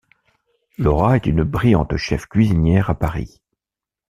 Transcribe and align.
Laura 0.79 1.15
est 1.15 1.27
une 1.27 1.43
brillante 1.43 1.95
chef 1.95 2.25
cuisinière 2.25 2.89
à 2.89 2.95
Paris. 2.97 3.39